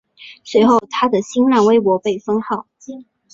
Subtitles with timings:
[0.43, 2.65] 随后他的新浪微博被封号。